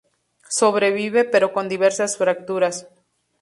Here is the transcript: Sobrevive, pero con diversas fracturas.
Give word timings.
Sobrevive, 0.59 1.25
pero 1.25 1.53
con 1.53 1.69
diversas 1.69 2.17
fracturas. 2.17 2.87